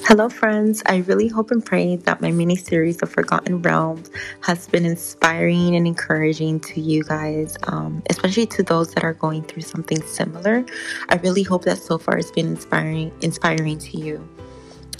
[0.00, 0.82] Hello, friends.
[0.86, 4.10] I really hope and pray that my mini series of Forgotten Realms
[4.40, 9.42] has been inspiring and encouraging to you guys, um, especially to those that are going
[9.42, 10.64] through something similar.
[11.10, 14.26] I really hope that so far it's been inspiring, inspiring to you.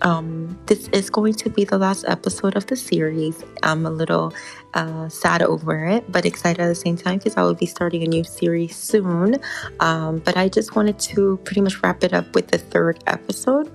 [0.03, 3.43] Um, this is going to be the last episode of the series.
[3.63, 4.35] I'm a little
[4.75, 8.03] uh, sad over it, but excited at the same time because I will be starting
[8.03, 9.39] a new series soon.
[9.81, 13.71] Um, but I just wanted to pretty much wrap it up with the third episode.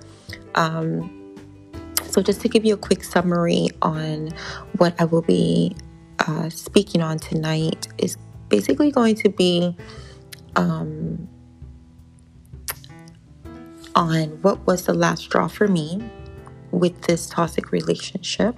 [0.58, 1.14] Um,
[2.04, 4.30] so, just to give you a quick summary on
[4.76, 5.76] what I will be
[6.18, 9.76] uh, speaking on tonight, is basically going to be
[10.56, 11.28] um,
[13.94, 16.02] on what was the last straw for me
[16.72, 18.56] with this toxic relationship.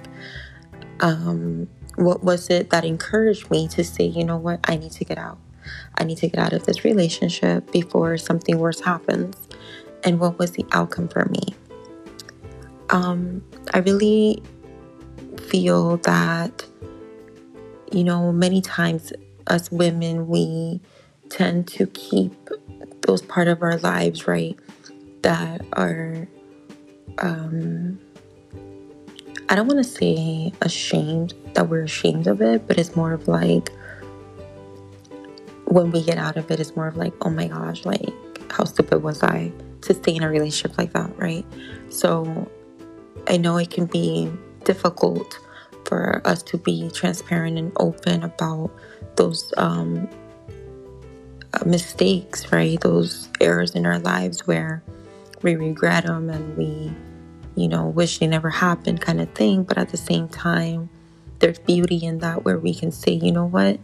[1.00, 5.04] Um, what was it that encouraged me to say, you know what, I need to
[5.04, 5.38] get out?
[5.98, 9.36] I need to get out of this relationship before something worse happens.
[10.02, 11.54] And what was the outcome for me?
[12.90, 14.42] Um, I really
[15.48, 16.64] feel that,
[17.92, 19.12] you know, many times
[19.46, 20.80] as women, we
[21.28, 22.32] tend to keep
[23.02, 24.58] those part of our lives, right,
[25.22, 26.28] that are
[27.18, 27.98] um,
[29.48, 33.26] I don't want to say ashamed that we're ashamed of it, but it's more of
[33.26, 33.72] like
[35.64, 38.12] when we get out of it, it's more of like, oh my gosh, like
[38.52, 39.52] how stupid was I
[39.82, 41.44] to stay in a relationship like that, right?
[41.88, 42.48] So
[43.30, 44.30] I know it can be
[44.64, 45.38] difficult
[45.86, 48.70] for us to be transparent and open about
[49.16, 50.06] those um,
[51.54, 52.78] uh, mistakes, right?
[52.80, 54.82] Those errors in our lives where
[55.42, 56.92] we regret them and we
[57.56, 59.64] you know, wish they never happened kind of thing.
[59.64, 60.88] But at the same time,
[61.40, 63.78] there's beauty in that where we can say, you know what?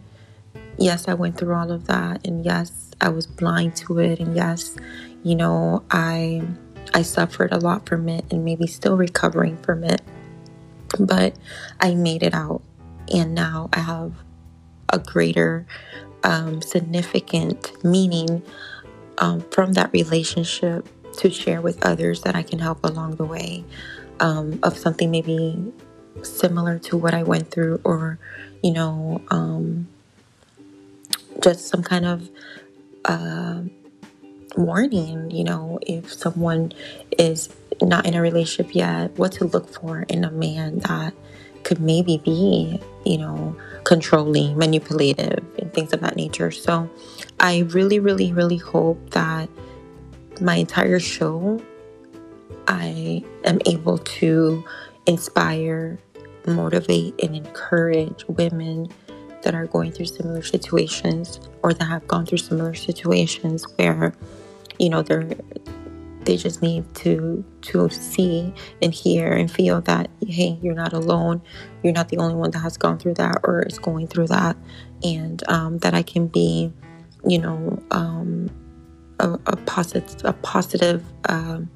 [0.77, 2.25] Yes, I went through all of that.
[2.25, 4.19] And yes, I was blind to it.
[4.19, 4.75] And yes,
[5.23, 6.41] you know, I
[6.93, 10.01] I suffered a lot from it and maybe still recovering from it.
[10.99, 11.35] But
[11.79, 12.61] I made it out.
[13.13, 14.13] And now I have
[14.89, 15.65] a greater
[16.23, 18.41] um, significant meaning
[19.17, 23.63] um, from that relationship to share with others that I can help along the way
[24.19, 25.73] um, of something maybe
[26.23, 28.19] similar to what I went through, or,
[28.63, 29.87] you know, um,
[31.43, 32.29] just some kind of
[33.05, 33.61] uh,
[34.55, 36.73] warning, you know, if someone
[37.17, 37.49] is
[37.81, 41.13] not in a relationship yet, what to look for in a man that
[41.63, 46.49] could maybe be, you know, controlling, manipulative, and things of that nature.
[46.51, 46.89] So
[47.39, 49.49] I really, really, really hope that
[50.39, 51.61] my entire show,
[52.67, 54.63] I am able to
[55.05, 55.99] inspire,
[56.45, 58.89] motivate, and encourage women
[59.43, 64.13] that are going through similar situations or that have gone through similar situations where,
[64.79, 65.27] you know, they're
[66.27, 71.41] they just need to to see and hear and feel that hey you're not alone.
[71.83, 74.57] You're not the only one that has gone through that or is going through that.
[75.03, 76.73] And um, that i can be
[77.25, 78.49] you know um,
[79.19, 81.69] a, a positive, a positive um,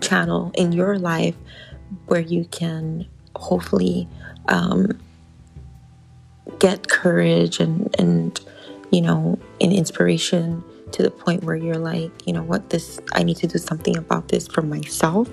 [0.00, 1.34] channel in your life
[2.06, 4.08] where you can hopefully
[4.48, 4.98] um,
[6.58, 8.40] get courage and and
[8.90, 10.62] you know an inspiration
[10.92, 13.96] to the point where you're like you know what this i need to do something
[13.96, 15.28] about this for myself.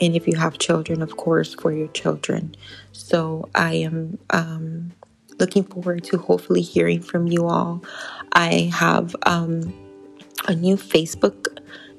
[0.00, 2.54] And if you have children of course for your children.
[2.92, 4.92] So i am um,
[5.38, 7.82] looking forward to hopefully hearing from you all.
[8.32, 9.74] I have um,
[10.46, 11.58] a new Facebook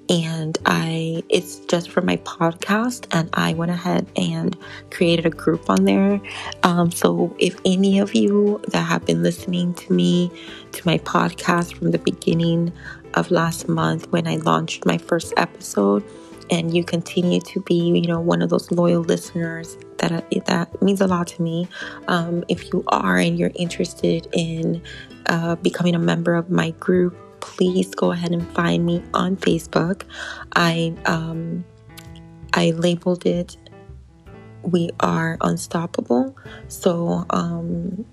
[0.10, 4.58] and I it's just for my podcast and I went ahead and
[4.92, 6.22] created a group on there.
[6.64, 10.32] Um, so if any of you that have been listening to me
[10.74, 12.74] to my podcast from the beginning
[13.14, 16.04] of last month when I launched my first episode
[16.50, 21.00] and you continue to be you know one of those loyal listeners that that means
[21.00, 21.68] a lot to me
[22.08, 24.82] um, if you are and you're interested in
[25.28, 30.04] uh, becoming a member of my group please go ahead and find me on Facebook.
[30.56, 31.66] I um,
[32.54, 33.58] I labeled it
[34.64, 36.36] "We Are Unstoppable."
[36.70, 38.06] So um,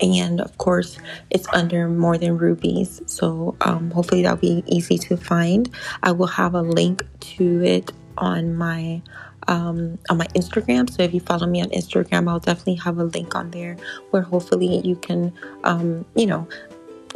[0.00, 0.98] and of course
[1.30, 5.70] it's under more than rubies so um, hopefully that'll be easy to find
[6.02, 9.00] i will have a link to it on my
[9.46, 13.04] um, on my instagram so if you follow me on instagram i'll definitely have a
[13.04, 13.76] link on there
[14.10, 15.32] where hopefully you can
[15.62, 16.48] um, you know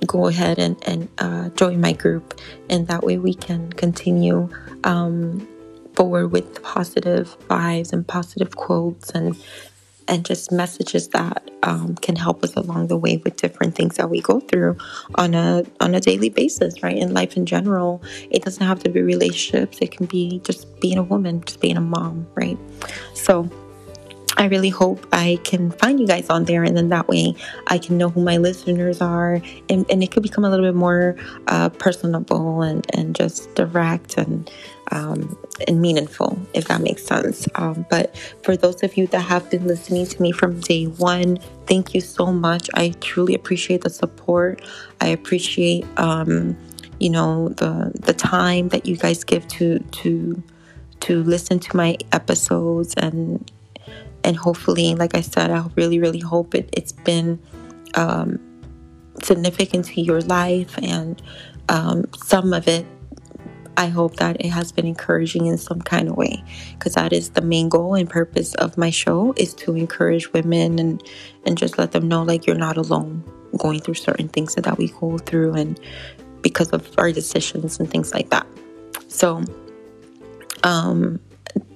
[0.07, 2.41] go ahead and, and uh, join my group.
[2.71, 4.49] And that way we can continue
[4.85, 5.47] um,
[5.95, 9.37] forward with positive vibes and positive quotes and
[10.09, 14.09] and just messages that um, can help us along the way with different things that
[14.09, 14.77] we go through
[15.17, 16.97] on a on a daily basis, right?
[16.97, 19.79] In life in general, it doesn't have to be relationships.
[19.83, 22.59] It can be just being a woman, just being a mom, right?
[23.13, 23.51] So
[24.39, 27.35] I really hope I can find you guys on there, and then that way
[27.67, 30.77] I can know who my listeners are, and, and it could become a little bit
[30.77, 31.17] more
[31.49, 34.49] uh, personable and, and just direct and
[34.91, 35.37] um,
[35.67, 37.47] and meaningful, if that makes sense.
[37.57, 41.39] Um, but for those of you that have been listening to me from day one,
[41.67, 42.71] thank you so much.
[42.75, 44.63] I truly appreciate the support.
[45.01, 46.57] I appreciate, um,
[47.01, 50.43] you know, the the time that you guys give to to
[51.01, 53.51] to listen to my episodes and
[54.29, 57.41] and hopefully, like I said, I really really hope it it's been
[57.95, 58.39] um,
[59.23, 61.21] significant to your life and
[61.71, 62.87] um, some of it
[63.79, 66.43] I hope that it has been encouraging in some kind of way
[66.73, 70.79] because that is the main goal and purpose of my show is to encourage women
[70.79, 71.03] and
[71.47, 73.25] and just let them know like you're not alone
[73.57, 75.81] going through certain things that we go through and
[76.43, 78.47] because of our decisions and things like that.
[79.09, 79.43] So
[80.65, 81.19] um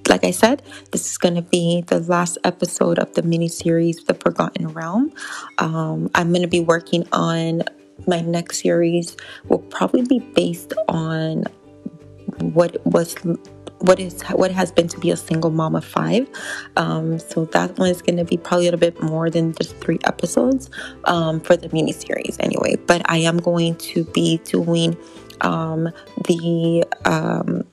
[0.09, 0.61] like I said,
[0.91, 5.11] this is going to be the last episode of the mini series, The Forgotten Realm.
[5.57, 7.63] Um, I'm going to be working on
[8.07, 9.15] my next series,
[9.47, 11.45] will probably be based on
[12.39, 13.15] what was
[13.79, 16.27] what is what has been to be a single mom of five.
[16.77, 19.75] Um, so that one is going to be probably a little bit more than just
[19.77, 20.69] three episodes
[21.05, 22.75] um, for the mini series, anyway.
[22.75, 24.97] But I am going to be doing
[25.41, 25.89] um,
[26.25, 27.65] the um,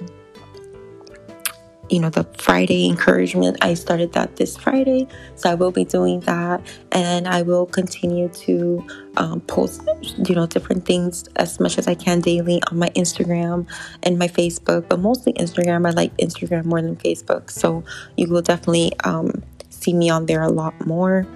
[1.90, 3.58] you know, the Friday encouragement.
[3.62, 6.60] I started that this Friday, so I will be doing that,
[6.92, 9.82] and I will continue to um, post,
[10.24, 13.68] you know, different things as much as I can daily on my Instagram
[14.02, 15.86] and my Facebook, but mostly Instagram.
[15.86, 17.84] I like Instagram more than Facebook, so
[18.16, 21.26] you will definitely um, see me on there a lot more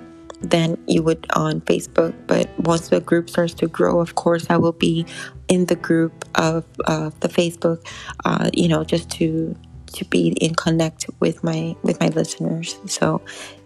[0.41, 2.15] than you would on Facebook.
[2.27, 5.07] But once the group starts to grow, of course, I will be
[5.49, 7.87] in the group of uh, the Facebook,
[8.25, 9.57] uh, you know, just to
[9.95, 12.79] to be in connect with my with my listeners.
[12.87, 13.21] So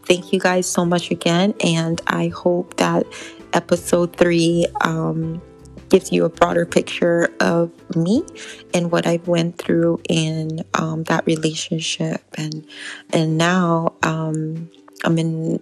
[0.04, 3.06] thank you guys so much again, and I hope that
[3.52, 5.40] episode three um,
[5.88, 8.22] gives you a broader picture of me
[8.74, 12.66] and what I went through in um, that relationship, and
[13.10, 14.70] and now um,
[15.04, 15.60] I'm in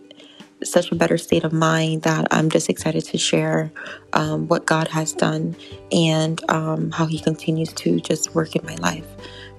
[0.65, 3.71] such a better state of mind that I'm just excited to share
[4.15, 5.55] um, what God has done
[5.93, 9.07] and um, how He continues to just work in my life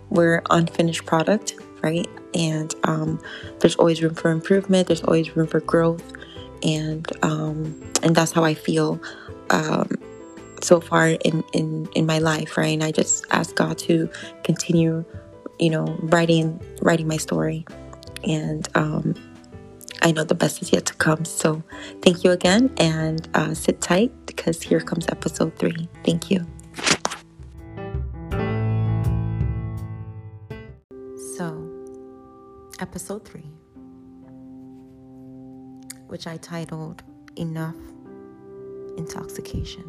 [0.10, 2.08] we're unfinished product, right?
[2.34, 3.20] And um,
[3.60, 4.88] there's always room for improvement.
[4.88, 6.04] There's always room for growth,
[6.64, 9.02] and um, and that's how I feel
[9.50, 9.90] um,
[10.62, 12.74] so far in in in my life, right?
[12.74, 14.10] And I just ask God to
[14.44, 15.04] continue,
[15.60, 17.66] you know, writing writing my story,
[18.24, 19.16] and um,
[20.02, 21.26] I know the best is yet to come.
[21.26, 21.64] So
[22.02, 25.88] thank you again, and uh, sit tight because here comes episode three.
[26.04, 26.46] Thank you.
[32.80, 33.50] Episode three,
[36.10, 37.02] which I titled
[37.36, 37.76] Enough
[38.98, 39.84] Intoxication.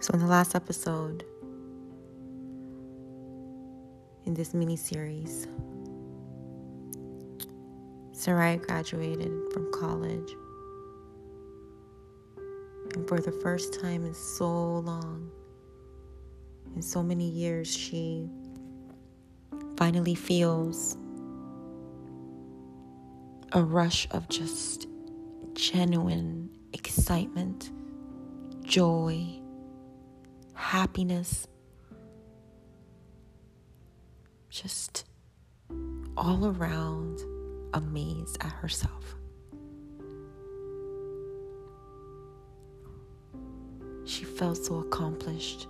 [0.00, 1.26] So, in the last episode,
[4.24, 5.46] in this mini series,
[8.12, 10.34] Sarai graduated from college
[12.94, 15.30] and for the first time in so long,
[16.74, 18.28] in so many years, she
[19.76, 20.96] finally feels
[23.52, 24.86] a rush of just
[25.54, 27.70] genuine excitement,
[28.62, 29.26] joy,
[30.54, 31.46] happiness,
[34.48, 35.04] just
[36.16, 37.20] all around
[37.74, 39.16] amazed at herself.
[44.10, 45.68] She felt so accomplished.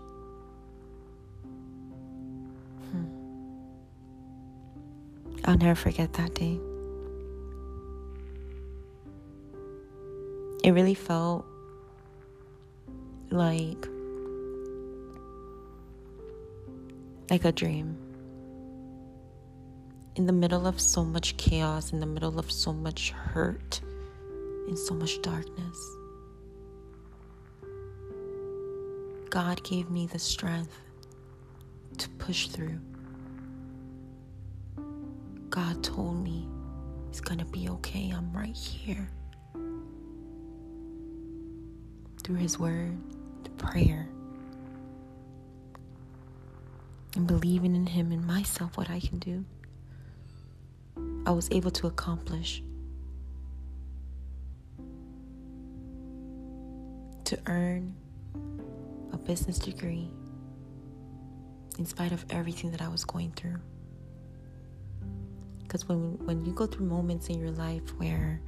[2.90, 3.04] Hmm.
[5.44, 6.58] I'll never forget that day.
[10.64, 11.44] It really felt
[13.28, 13.86] like
[17.28, 17.98] like a dream.
[20.16, 23.82] In the middle of so much chaos, in the middle of so much hurt,
[24.66, 25.99] in so much darkness.
[29.30, 30.76] God gave me the strength
[31.98, 32.80] to push through.
[35.48, 36.46] God told me
[37.08, 38.12] it's to be okay.
[38.14, 39.08] I'm right here.
[42.22, 42.96] Through His Word,
[43.44, 44.08] the prayer.
[47.16, 49.44] and believing in Him and myself what I can do,
[51.26, 52.62] I was able to accomplish.
[57.24, 57.94] To earn
[59.20, 60.10] business degree
[61.78, 63.58] in spite of everything that I was going through.
[65.62, 68.40] Because when, when you go through moments in your life where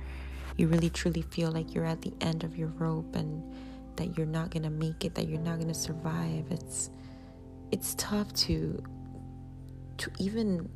[0.56, 3.42] you really truly feel like you're at the end of your rope and
[3.96, 6.90] that you're not going to make it, that you're not going to survive, it's
[7.70, 8.82] it's tough to
[9.98, 10.68] to even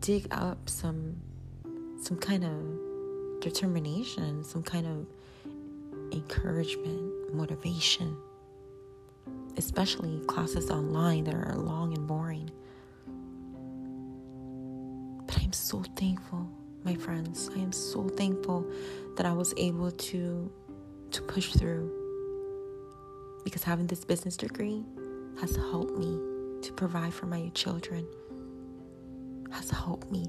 [0.00, 1.20] dig up some
[2.00, 5.06] some kind of determination, some kind of
[6.12, 8.16] encouragement, motivation
[9.56, 12.50] especially classes online that are long and boring.
[15.26, 16.48] But I'm so thankful,
[16.84, 17.50] my friends.
[17.54, 18.66] I am so thankful
[19.16, 20.52] that I was able to
[21.10, 21.90] to push through
[23.44, 24.84] because having this business degree
[25.40, 26.18] has helped me
[26.62, 28.06] to provide for my children.
[29.50, 30.24] Has helped me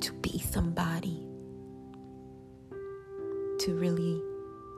[0.00, 1.26] to be somebody
[3.60, 4.20] to really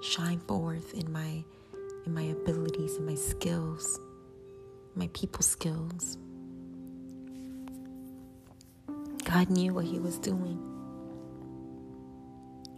[0.02, 1.42] shine forth in my
[2.14, 3.98] my abilities and my skills,
[4.94, 6.18] my people skills.
[9.24, 10.58] God knew what He was doing.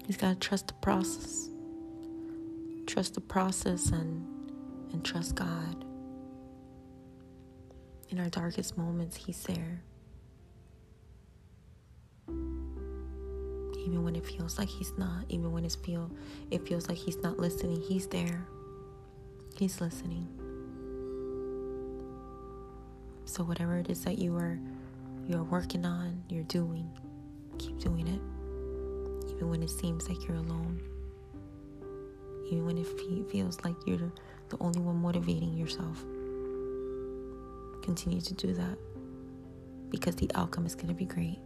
[0.07, 1.49] He's got to trust the process.
[2.87, 4.27] Trust the process and,
[4.93, 5.85] and trust God.
[8.09, 9.83] In our darkest moments, He's there.
[12.29, 16.11] Even when it feels like He's not, even when it, feel,
[16.51, 18.45] it feels like He's not listening, He's there.
[19.61, 20.27] He's listening.
[23.27, 24.59] So whatever it is that you are
[25.29, 26.91] you are working on, you're doing,
[27.59, 29.31] keep doing it.
[29.31, 30.81] Even when it seems like you're alone.
[32.47, 32.87] Even when it
[33.31, 33.99] feels like you're
[34.49, 36.03] the only one motivating yourself.
[37.83, 38.79] Continue to do that
[39.91, 41.39] because the outcome is going to be great.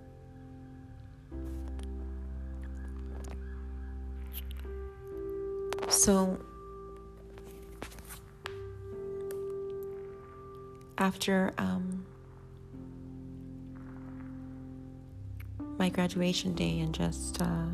[5.88, 6.38] So,
[11.04, 12.02] after um,
[15.78, 17.66] my graduation day and just uh,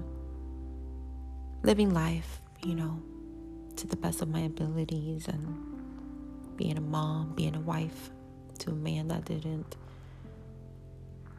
[1.62, 3.00] living life, you know,
[3.76, 5.46] to the best of my abilities and
[6.56, 8.10] being a mom, being a wife
[8.58, 9.76] to a man that didn't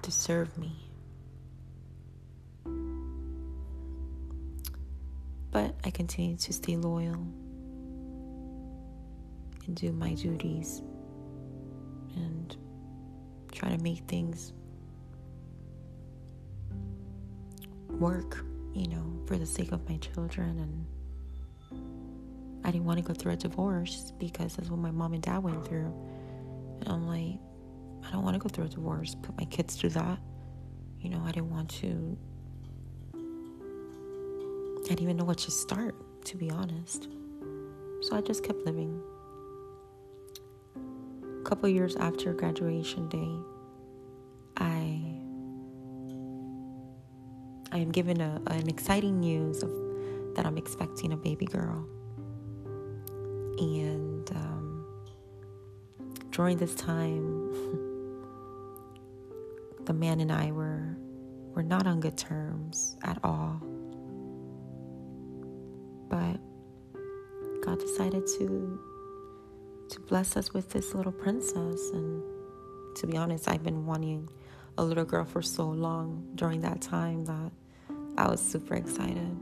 [0.02, 0.72] deserve me.
[5.52, 7.28] But I continued to stay loyal
[9.66, 10.82] and do my duties
[12.16, 12.56] and
[13.52, 14.54] try to make things
[17.90, 20.60] work, you know, for the sake of my children.
[20.60, 20.86] And
[22.66, 25.44] I didn't want to go through a divorce because that's what my mom and dad
[25.44, 25.94] went through.
[26.82, 27.40] And I'm like,
[28.08, 30.20] I don't want to go through a divorce, put my kids through that.
[31.00, 32.18] You know, I didn't want to.
[33.14, 37.08] I didn't even know what to start, to be honest.
[38.02, 39.02] So I just kept living
[41.52, 43.36] couple years after graduation day,
[44.56, 45.02] I
[47.74, 49.70] I am given a, an exciting news of
[50.36, 51.86] that I'm expecting a baby girl.
[53.60, 54.86] And um,
[56.30, 57.52] during this time,
[59.84, 60.96] the man and I were
[61.54, 63.62] were not on good terms at all.
[66.08, 66.40] But
[67.62, 68.80] God decided to
[69.92, 71.90] to bless us with this little princess.
[71.94, 72.24] And
[72.98, 74.30] to be honest, I've been wanting
[74.78, 77.52] a little girl for so long during that time that
[78.18, 79.38] I was super excited,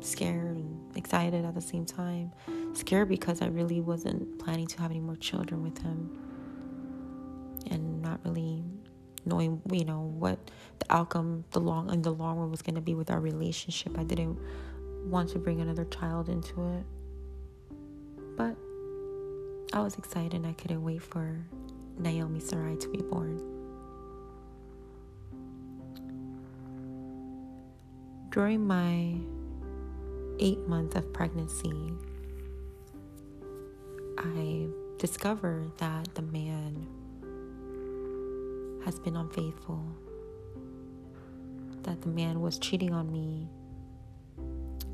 [0.00, 2.32] scared, and excited at the same time.
[2.74, 6.18] Scared because I really wasn't planning to have any more children with him
[7.70, 8.62] and not really
[9.24, 10.38] knowing you know what
[10.80, 13.96] the outcome the long in the long run was going to be with our relationship
[13.96, 14.36] i didn't
[15.04, 16.84] want to bring another child into it
[18.36, 18.56] but
[19.74, 21.34] I was excited and I couldn't wait for
[21.98, 23.40] Naomi Sarai to be born.
[28.28, 29.16] During my
[30.38, 31.72] eight month of pregnancy,
[34.18, 34.66] I
[34.98, 36.86] discovered that the man
[38.84, 39.82] has been unfaithful,
[41.82, 43.48] that the man was cheating on me,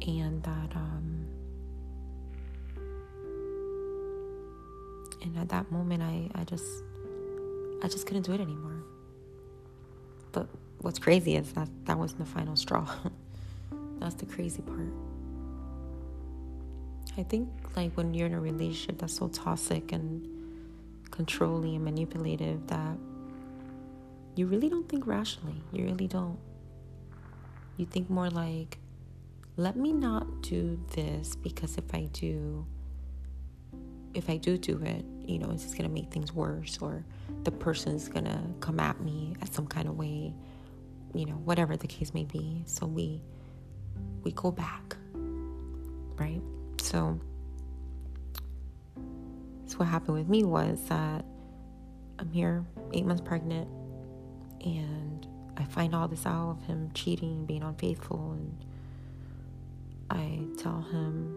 [0.07, 1.18] and that um,
[5.23, 6.67] and at that moment I, I just
[7.83, 8.83] I just couldn't do it anymore.
[10.33, 10.49] But
[10.79, 12.89] what's crazy is that that wasn't the final straw.
[14.01, 14.93] that's the crazy part.
[17.17, 20.27] I think like when you're in a relationship that's so toxic and
[21.11, 22.97] controlling and manipulative that
[24.37, 25.61] you really don't think rationally.
[25.73, 26.39] You really don't.
[27.77, 28.79] You think more like,
[29.57, 32.65] let me not do this because if I do,
[34.15, 37.05] if I do do it, you know, it's just gonna make things worse, or
[37.45, 40.35] the person's gonna come at me at some kind of way,
[41.15, 42.63] you know, whatever the case may be.
[42.67, 43.23] So we
[44.23, 44.97] we go back,
[46.17, 46.43] right?
[46.81, 47.21] So,
[49.67, 51.25] so what happened with me was that
[52.19, 53.69] I'm here, eight months pregnant,
[54.65, 58.65] and I find all this out of him cheating, being unfaithful, and
[60.11, 61.37] I tell him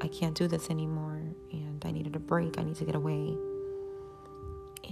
[0.00, 1.20] I can't do this anymore
[1.52, 2.58] and I needed a break.
[2.58, 3.36] I need to get away.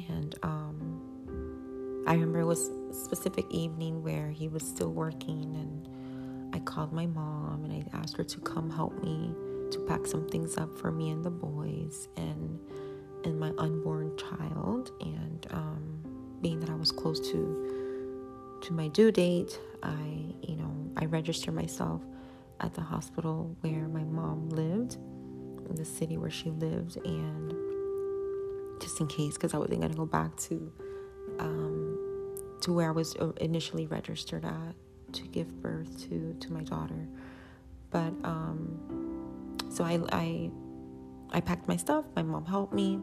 [0.08, 6.54] And um, I remember it was a specific evening where he was still working and
[6.54, 9.34] I called my mom and I asked her to come help me
[9.70, 12.58] to pack some things up for me and the boys and
[13.24, 16.00] and my unborn child and um,
[16.40, 21.54] being that I was close to to my due date, I you know I registered
[21.54, 22.02] myself
[22.60, 24.96] at the hospital where my mom lived,
[25.68, 27.54] in the city where she lived, and
[28.80, 30.72] just in case, because I wasn't gonna go back to
[31.38, 31.98] um,
[32.62, 34.74] to where I was initially registered at
[35.12, 37.06] to give birth to to my daughter.
[37.90, 40.50] But um, so I I
[41.30, 42.04] I packed my stuff.
[42.16, 43.00] My mom helped me,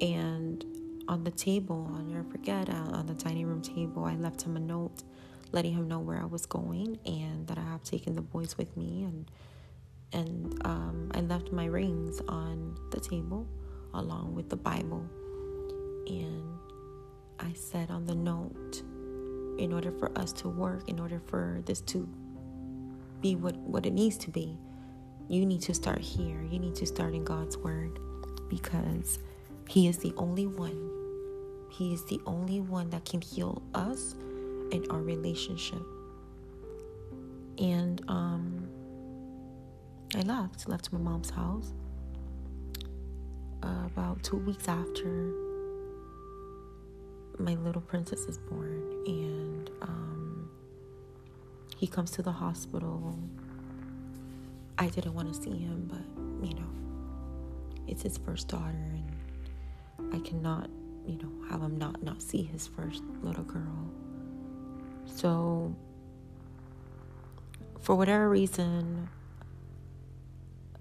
[0.00, 0.64] and
[1.08, 4.56] on the table, I'll never forget, uh, on the dining room table, I left him
[4.56, 5.02] a note
[5.52, 8.76] letting him know where I was going and that I have taken the boys with
[8.76, 9.30] me and
[10.12, 13.46] and um, I left my rings on the table
[13.94, 15.08] along with the Bible.
[16.08, 16.58] And
[17.38, 18.82] I said on the note
[19.58, 22.08] in order for us to work in order for this to
[23.20, 24.58] be what what it needs to be
[25.30, 26.42] you need to start here.
[26.50, 28.00] You need to start in God's word
[28.48, 29.20] because
[29.68, 30.90] he is the only one.
[31.70, 34.16] He is the only one that can heal us
[34.70, 35.82] in our relationship.
[37.58, 38.68] And um,
[40.14, 41.72] I left, left my mom's house.
[43.62, 45.34] Uh, about two weeks after
[47.38, 50.50] my little princess is born, and um,
[51.76, 53.18] he comes to the hospital.
[54.78, 56.70] I didn't want to see him, but you know,
[57.86, 58.94] it's his first daughter,
[59.98, 60.70] and I cannot,
[61.06, 63.90] you know, have him not not see his first little girl.
[65.14, 65.74] So,
[67.80, 69.08] for whatever reason,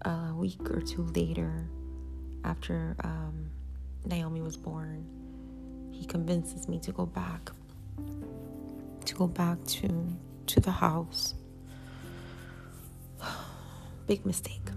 [0.02, 1.68] a week or two later,
[2.44, 3.50] after um,
[4.06, 5.06] Naomi was born,
[5.92, 7.52] he convinces me to go back,
[9.06, 11.36] to go back to to the house.
[14.08, 14.68] Big mistake.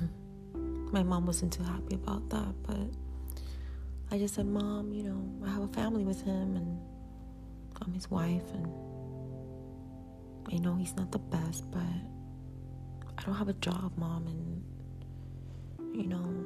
[0.92, 2.88] My mom wasn't too happy about that, but
[4.10, 6.80] I just said, Mom, you know, I have a family with him and
[7.82, 8.66] I'm his wife and
[10.52, 14.64] I know he's not the best, but I don't have a job, mom, and
[15.94, 16.44] you know,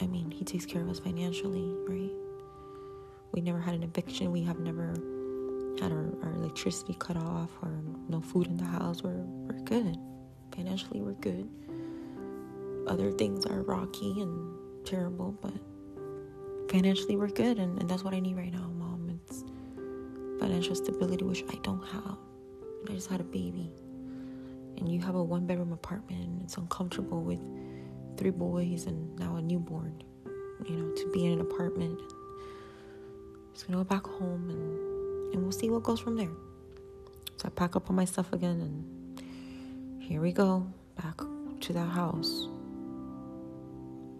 [0.00, 2.10] I mean, he takes care of us financially, right?
[3.32, 4.32] We never had an eviction.
[4.32, 4.88] We have never
[5.80, 9.02] had our, our electricity cut off or no food in the house.
[9.02, 9.96] We're, we're good.
[10.54, 11.48] Financially, we're good.
[12.86, 15.54] Other things are rocky and terrible, but
[16.70, 17.58] financially, we're good.
[17.58, 18.85] And, and that's what I need right now, mom
[20.46, 22.16] financial stability, which I don't have.
[22.88, 23.68] I just had a baby.
[24.78, 27.40] And you have a one bedroom apartment and it's uncomfortable with
[28.16, 30.00] three boys and now a newborn.
[30.64, 31.98] You know, to be in an apartment.
[33.54, 36.30] Just gonna go back home and and we'll see what goes from there.
[37.38, 39.20] So I pack up all my stuff again and
[40.00, 40.64] here we go,
[41.02, 41.18] back
[41.62, 42.46] to that house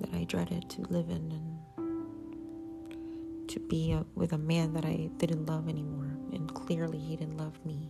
[0.00, 1.56] that I dreaded to live in and
[3.48, 7.38] to be a, with a man that I didn't love anymore, and clearly he didn't
[7.38, 7.88] love me.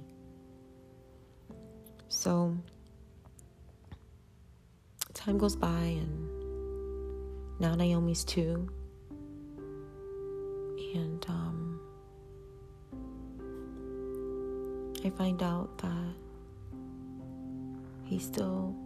[2.09, 2.57] So
[5.15, 6.29] time goes by, and
[7.59, 8.69] now Naomi's two,
[10.95, 11.81] and um,
[15.05, 16.15] I find out that
[18.05, 18.77] he's still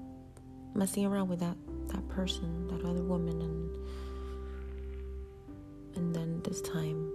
[0.75, 1.57] messing around with that
[1.89, 3.77] that person, that other woman, and
[5.97, 7.13] and then this time,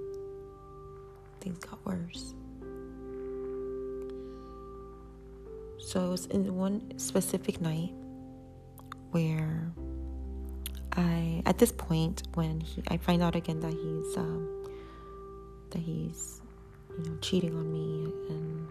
[1.45, 2.33] things got worse.
[5.77, 7.93] So it was in one specific night
[9.11, 9.71] where
[10.93, 14.67] I, at this point, when he, I find out again that he's, um,
[15.69, 16.41] that he's,
[16.97, 18.67] you know, cheating on me and,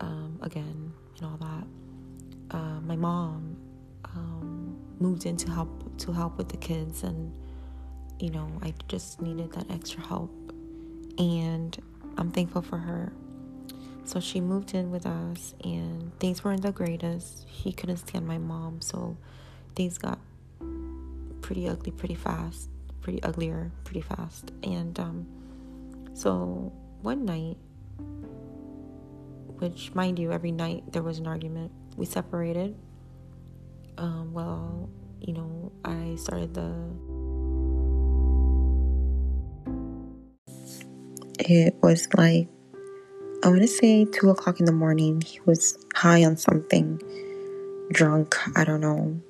[0.00, 2.56] um, again, and all that.
[2.56, 3.56] Uh, my mom
[4.04, 7.32] um, moved in to help to help with the kids and
[8.20, 10.51] you know, I just needed that extra help.
[11.18, 11.76] And
[12.16, 13.12] I'm thankful for her.
[14.04, 17.46] So she moved in with us, and things weren't the greatest.
[17.48, 19.16] He couldn't stand my mom, so
[19.76, 20.18] things got
[21.40, 22.70] pretty ugly pretty fast,
[23.00, 24.52] pretty uglier pretty fast.
[24.62, 25.26] And um,
[26.14, 26.72] so
[27.02, 27.58] one night,
[29.58, 32.74] which mind you, every night there was an argument, we separated.
[33.98, 34.88] Um, well,
[35.20, 36.72] you know, I started the
[41.44, 42.46] It was like,
[43.42, 45.20] I want to say two o'clock in the morning.
[45.22, 47.02] He was high on something,
[47.90, 49.20] drunk, I don't know.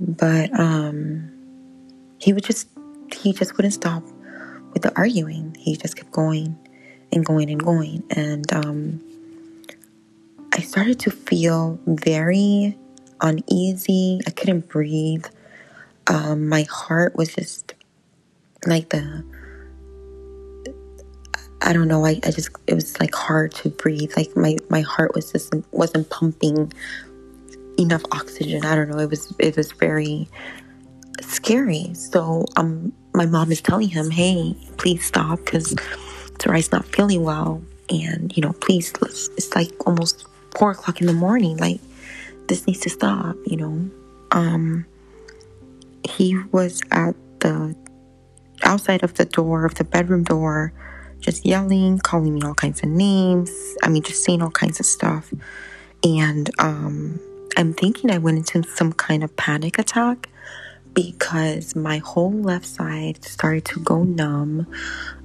[0.00, 1.30] But um,
[2.18, 2.68] he would just,
[3.14, 4.02] he just wouldn't stop
[4.72, 5.54] with the arguing.
[5.56, 6.58] He just kept going
[7.12, 8.02] and going and going.
[8.10, 9.00] And um,
[10.52, 12.76] I started to feel very
[13.20, 14.20] uneasy.
[14.26, 15.26] I couldn't breathe.
[16.08, 17.74] Um, my heart was just
[18.66, 19.24] like the
[21.62, 22.04] I don't know.
[22.06, 24.12] I, I just it was like hard to breathe.
[24.16, 26.72] Like my my heart was just wasn't pumping
[27.78, 28.64] enough oxygen.
[28.64, 28.98] I don't know.
[28.98, 30.28] It was it was very
[31.20, 31.92] scary.
[31.94, 35.74] So um, my mom is telling him, "Hey, please stop, because
[36.38, 38.92] Sarai's not feeling well, and you know, please.
[39.00, 41.58] Let's, it's like almost four o'clock in the morning.
[41.58, 41.80] Like
[42.48, 43.36] this needs to stop.
[43.46, 43.90] You know."
[44.32, 44.86] Um,
[46.08, 47.74] he was at the
[48.62, 50.72] outside of the door of the bedroom door
[51.20, 53.50] just yelling, calling me all kinds of names.
[53.82, 55.32] I mean, just saying all kinds of stuff.
[56.02, 57.20] And um,
[57.56, 60.28] I'm thinking I went into some kind of panic attack
[60.94, 64.66] because my whole left side started to go numb.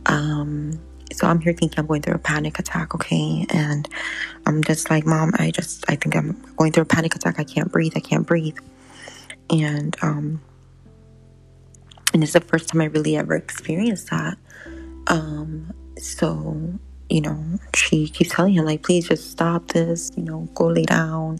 [0.05, 0.79] Um,
[1.13, 3.45] so I'm here thinking I'm going through a panic attack, okay?
[3.49, 3.87] And
[4.45, 7.39] I'm just like, Mom, I just, I think I'm going through a panic attack.
[7.39, 7.93] I can't breathe.
[7.95, 8.57] I can't breathe.
[9.49, 10.41] And, um,
[12.13, 14.37] and it's the first time I really ever experienced that.
[15.07, 15.73] Um,
[16.05, 16.73] so,
[17.09, 20.83] you know, she keeps telling him, like, please just stop this, you know, go lay
[20.83, 21.39] down.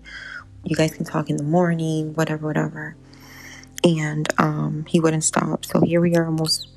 [0.64, 2.96] You guys can talk in the morning, whatever, whatever.
[3.84, 5.64] And um, he wouldn't stop.
[5.66, 6.70] So here we are almost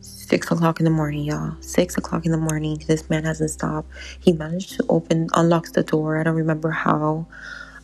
[0.00, 1.56] six o'clock in the morning, y'all.
[1.60, 2.82] Six o'clock in the morning.
[2.86, 3.90] This man hasn't stopped.
[4.20, 6.18] He managed to open, unlocks the door.
[6.18, 7.26] I don't remember how.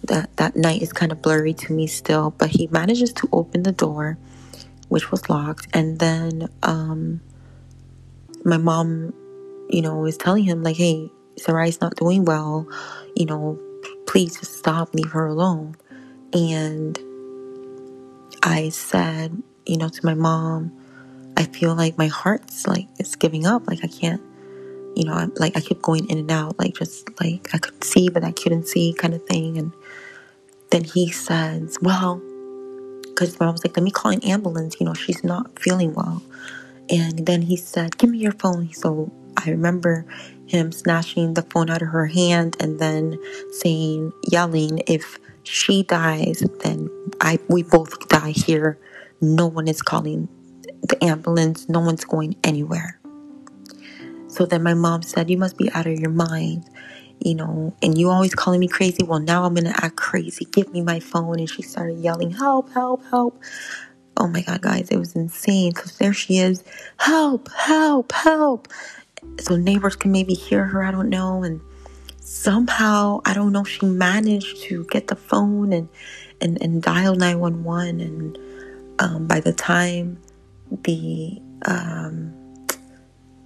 [0.05, 3.65] That that night is kind of blurry to me still, but he manages to open
[3.65, 4.17] the door,
[4.89, 7.21] which was locked, and then um,
[8.45, 9.13] my mom,
[9.69, 12.67] you know, is telling him like, "Hey, Sarai's not doing well.
[13.17, 13.59] You know,
[14.07, 15.77] please just stop, leave her alone."
[16.33, 16.99] And
[18.43, 20.73] I said, you know, to my mom,
[21.37, 23.67] I feel like my heart's like it's giving up.
[23.69, 24.23] Like I can't,
[24.97, 27.83] you know, I'm like I keep going in and out, like just like I could
[27.85, 29.59] see but I couldn't see, kind of thing.
[29.59, 29.73] And
[30.71, 32.21] then he says, "Well."
[33.03, 34.77] Because mom was like, let me call an ambulance.
[34.81, 36.23] You know, she's not feeling well.
[36.91, 38.73] And then he said, Give me your phone.
[38.73, 40.07] So I remember
[40.47, 43.19] him snatching the phone out of her hand and then
[43.53, 48.79] saying, yelling, If she dies, then I we both die here.
[49.21, 50.29] No one is calling
[50.83, 52.99] the ambulance, no one's going anywhere.
[54.29, 56.65] So then my mom said, You must be out of your mind,
[57.21, 59.03] you know, and you always calling me crazy.
[59.03, 60.47] Well, now I'm gonna act crazy.
[60.47, 61.39] Give me my phone.
[61.39, 63.41] And she started yelling, Help, help, help.
[64.17, 65.75] Oh my God, guys, it was insane.
[65.75, 66.63] So there she is.
[66.99, 68.69] Help, help, help.
[69.41, 71.43] So neighbors can maybe hear her, I don't know.
[71.43, 71.61] And
[72.21, 75.89] somehow, I don't know, she managed to get the phone and,
[76.41, 78.01] and, and dial 911.
[78.01, 78.39] And
[78.99, 80.19] um, by the time
[80.85, 82.35] the um,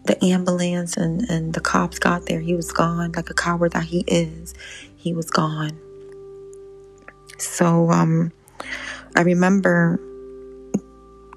[0.05, 3.12] the ambulance and, and the cops got there, he was gone.
[3.12, 4.55] Like a coward that he is,
[4.96, 5.79] he was gone.
[7.38, 8.33] So um,
[9.16, 9.98] I remember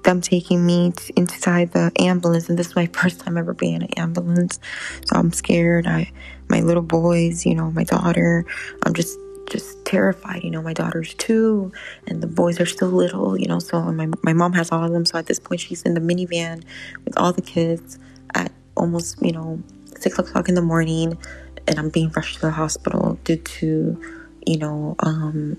[0.08, 3.82] them taking me inside the ambulance, and this is my first time ever being in
[3.82, 4.58] an ambulance.
[5.04, 5.86] So I'm scared.
[5.86, 6.10] I,
[6.48, 8.44] my little boys, you know, my daughter,
[8.84, 9.18] I'm just
[9.50, 10.42] just terrified.
[10.44, 11.72] You know, my daughter's two,
[12.06, 13.38] and the boys are still little.
[13.38, 15.04] You know, so my my mom has all of them.
[15.04, 16.64] So at this point, she's in the minivan
[17.04, 17.98] with all the kids
[18.34, 19.62] at almost you know
[19.98, 21.18] six o'clock in the morning,
[21.66, 24.02] and I'm being rushed to the hospital due to
[24.46, 25.58] you know um,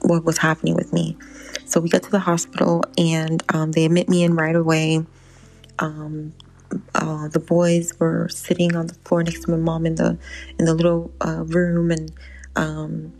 [0.00, 1.16] what was happening with me.
[1.66, 5.04] So we get to the hospital and um, they admit me in right away.
[5.78, 6.32] Um,
[6.94, 10.18] uh, the boys were sitting on the floor next to my mom in the
[10.58, 12.12] in the little uh, room, and
[12.56, 13.12] um,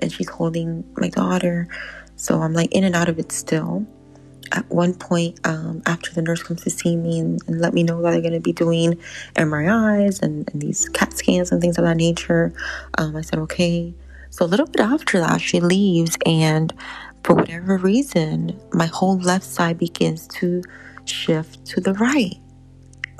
[0.00, 1.68] and she's holding my daughter.
[2.16, 3.86] So I'm like in and out of it still.
[4.50, 7.82] At one point, um, after the nurse comes to see me and, and let me
[7.82, 8.98] know that they're going to be doing
[9.34, 12.54] MRIs and, and, these CAT scans and things of that nature,
[12.96, 13.92] um, I said okay.
[14.30, 16.72] So a little bit after that, she leaves and
[17.28, 20.62] for whatever reason, my whole left side begins to
[21.04, 22.40] shift to the right.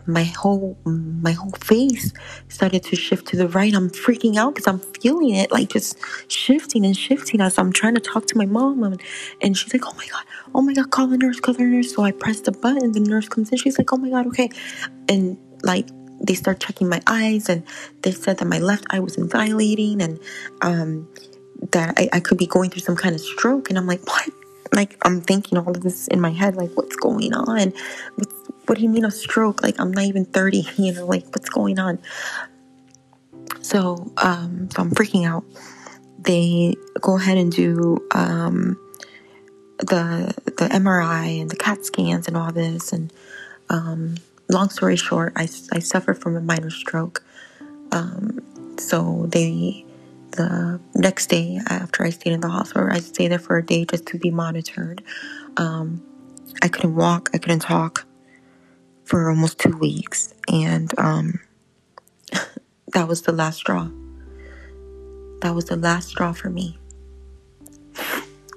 [0.06, 2.14] My whole my whole face
[2.48, 3.74] started to shift to the right.
[3.74, 7.96] I'm freaking out because I'm feeling it like just shifting and shifting as I'm trying
[7.96, 9.02] to talk to my mom and,
[9.42, 11.94] and she's like, Oh my god, oh my god, call the nurse, call the nurse.
[11.94, 14.48] So I press the button, the nurse comes in, she's like, Oh my god, okay.
[15.10, 15.86] And like
[16.22, 17.62] they start checking my eyes and
[18.00, 20.18] they said that my left eye wasn't dilating and
[20.62, 21.06] um
[21.72, 23.68] that I, I could be going through some kind of stroke.
[23.68, 24.28] And I'm like, what?
[24.72, 27.72] Like, I'm thinking all of this in my head, like, what's going on?
[28.16, 28.34] What's,
[28.66, 29.62] what do you mean a stroke?
[29.62, 31.98] Like, I'm not even 30, you know, like, what's going on?
[33.62, 35.44] So, um, so I'm freaking out.
[36.20, 38.76] They go ahead and do, um,
[39.78, 42.92] the, the MRI and the CAT scans and all this.
[42.92, 43.12] And,
[43.70, 44.16] um,
[44.48, 45.42] long story short, I,
[45.72, 47.22] I suffered from a minor stroke.
[47.92, 48.40] Um,
[48.78, 49.84] so they
[50.32, 53.84] the next day after I stayed in the hospital, I stayed there for a day
[53.84, 55.02] just to be monitored.
[55.56, 56.02] Um,
[56.62, 58.06] I couldn't walk, I couldn't talk
[59.04, 61.40] for almost two weeks, and um,
[62.92, 63.88] that was the last straw.
[65.40, 66.78] That was the last straw for me,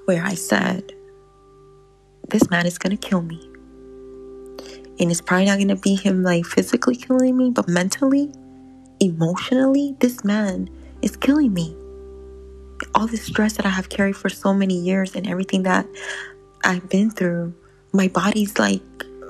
[0.04, 0.92] where I said,
[2.28, 3.40] This man is gonna kill me.
[5.00, 8.32] And it's probably not gonna be him like physically killing me, but mentally,
[9.00, 10.68] emotionally, this man
[11.02, 11.76] is killing me.
[12.94, 15.86] All this stress that I have carried for so many years and everything that
[16.64, 17.54] I've been through,
[17.92, 18.82] my body's like,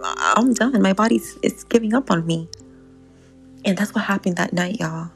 [0.03, 0.81] I'm done.
[0.83, 2.49] My body's it's giving up on me.
[3.65, 5.11] And that's what happened that night, y'all.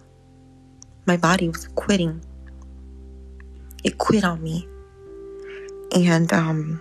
[1.07, 2.23] My body was quitting.
[3.85, 4.69] It quit on me.
[5.95, 6.81] And um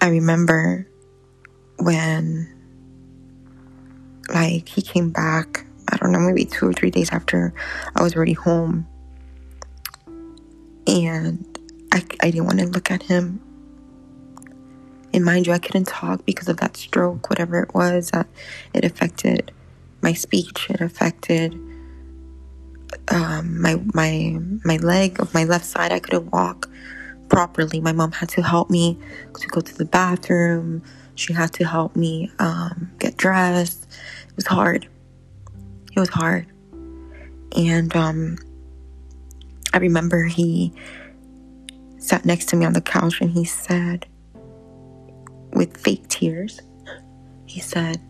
[0.00, 0.86] I remember
[1.78, 2.48] when
[4.28, 7.52] like he came back I don't know, maybe two or three days after
[7.94, 8.86] I was already home.
[10.86, 11.58] And
[11.92, 13.40] I, I didn't want to look at him.
[15.14, 18.10] And mind you, I couldn't talk because of that stroke, whatever it was.
[18.12, 18.24] Uh,
[18.72, 19.52] it affected
[20.00, 20.70] my speech.
[20.70, 21.52] It affected
[23.08, 25.92] um, my my my leg of my left side.
[25.92, 26.68] I couldn't walk
[27.28, 27.80] properly.
[27.80, 28.98] My mom had to help me
[29.38, 30.82] to go to the bathroom.
[31.14, 33.86] She had to help me um, get dressed.
[34.28, 34.88] It was hard.
[35.92, 36.46] It was hard.
[37.56, 38.38] And um,
[39.72, 40.72] I remember he
[41.98, 44.06] sat next to me on the couch and he said,
[45.52, 46.60] with fake tears,
[47.46, 48.00] he said,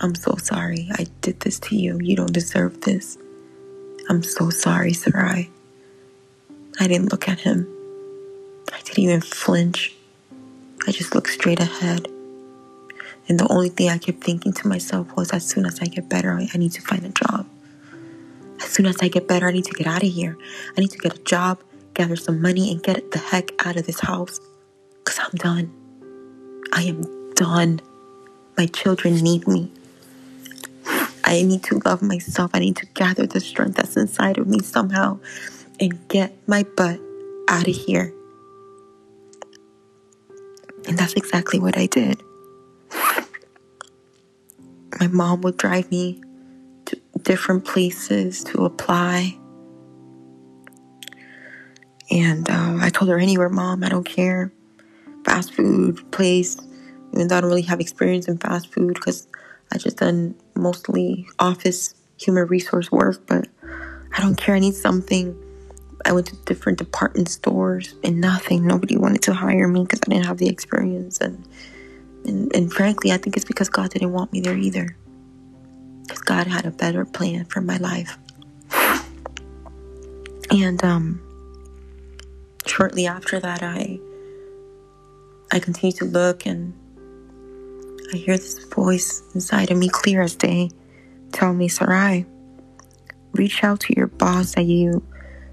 [0.00, 1.98] I'm so sorry I did this to you.
[2.00, 3.18] You don't deserve this.
[4.08, 5.50] I'm so sorry, Sarai.
[6.80, 7.66] I didn't look at him.
[8.72, 9.94] I didn't even flinch.
[10.86, 12.08] I just looked straight ahead.
[13.28, 16.08] And the only thing I kept thinking to myself was as soon as I get
[16.08, 17.46] better, I need to find a job.
[18.60, 20.36] As soon as I get better, I need to get out of here.
[20.76, 21.62] I need to get a job,
[21.94, 24.40] gather some money, and get the heck out of this house.
[24.98, 25.72] Because I'm done.
[26.72, 27.80] I am done.
[28.58, 29.70] My children need me.
[31.24, 32.50] I need to love myself.
[32.52, 35.18] I need to gather the strength that's inside of me somehow
[35.80, 37.00] and get my butt
[37.48, 38.12] out of here.
[40.86, 42.22] And that's exactly what I did
[45.00, 46.20] my mom would drive me
[46.86, 49.36] to different places to apply.
[52.10, 54.52] And uh, I told her, anywhere, mom, I don't care.
[55.24, 56.56] Fast food place,
[57.12, 59.26] even though I don't really have experience in fast food because
[59.72, 63.48] I just done mostly office human resource work, but
[64.12, 64.54] I don't care.
[64.54, 65.36] I need something.
[66.04, 68.66] I went to different department stores and nothing.
[68.66, 71.18] Nobody wanted to hire me because I didn't have the experience.
[71.18, 71.48] And
[72.24, 74.96] and, and frankly, I think it's because God didn't want me there either.
[76.02, 78.18] Because God had a better plan for my life.
[80.50, 81.20] And um,
[82.66, 83.98] shortly after that, I
[85.50, 86.72] I continue to look and
[88.12, 90.70] I hear this voice inside of me, clear as day,
[91.32, 92.26] tell me, Sarai,
[93.32, 95.02] reach out to your boss that you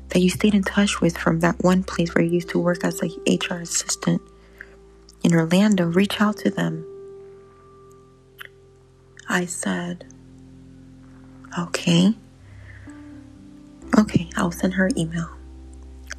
[0.10, 2.84] that you stayed in touch with from that one place where you used to work
[2.84, 4.22] as a HR assistant
[5.24, 6.86] in Orlando, reach out to them.
[9.30, 10.06] I said,
[11.58, 12.14] okay.
[13.98, 15.30] Okay, I'll send her email.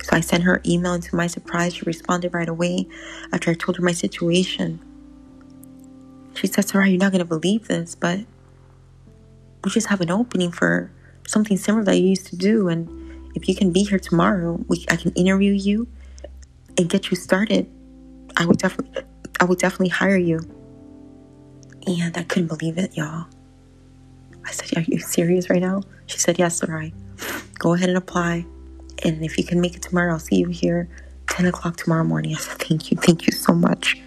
[0.03, 2.87] So I sent her email, and to my surprise, she responded right away
[3.33, 4.81] after I told her my situation.
[6.35, 8.21] She said, Sarah, you're not going to believe this, but
[9.63, 10.91] we just have an opening for
[11.27, 12.69] something similar that you used to do.
[12.69, 15.89] And if you can be here tomorrow, we, I can interview you
[16.79, 17.71] and get you started
[18.37, 19.03] I would definitely,
[19.41, 20.41] I would definitely hire you.
[21.87, 23.27] And I couldn't believe it, y'all.
[24.45, 25.83] I said, Are you serious right now?
[26.07, 26.95] She said, Yes, all right.
[27.59, 28.45] Go ahead and apply.
[29.05, 30.89] And if you can make it tomorrow, I'll see you here
[31.29, 32.35] 10 o'clock tomorrow morning.
[32.35, 32.97] I said, Thank you.
[32.97, 34.01] Thank you so much.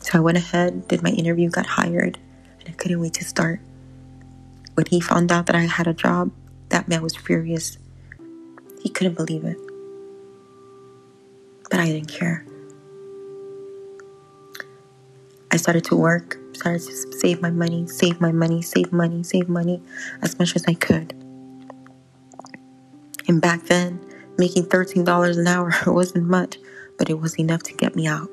[0.00, 2.18] So I went ahead, did my interview, got hired,
[2.60, 3.60] and I couldn't wait to start.
[4.74, 6.30] When he found out that I had a job,
[6.68, 7.78] that man was furious.
[8.82, 9.56] He couldn't believe it.
[11.70, 12.45] But I didn't care.
[15.56, 19.48] I started to work, started to save my money, save my money, save money, save
[19.48, 19.80] money
[20.20, 21.14] as much as I could.
[23.26, 23.98] And back then,
[24.36, 26.58] making $13 an hour wasn't much,
[26.98, 28.28] but it was enough to get me out.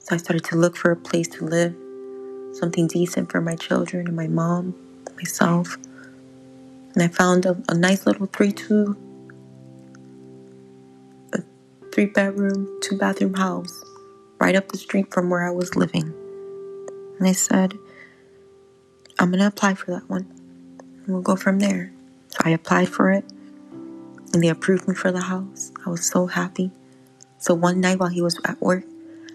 [0.00, 1.72] So I started to look for a place to live,
[2.54, 4.74] something decent for my children and my mom,
[5.14, 5.76] myself.
[6.94, 8.96] And I found a, a nice little three two
[11.32, 11.38] a
[11.92, 13.84] three bedroom, two bathroom house
[14.40, 16.14] right up the street from where I was living.
[17.18, 17.78] And I said,
[19.18, 20.26] I'm gonna apply for that one.
[21.04, 21.92] And we'll go from there.
[22.44, 23.24] I applied for it
[24.32, 25.72] and they approved me for the house.
[25.84, 26.70] I was so happy.
[27.38, 28.84] So one night while he was at work,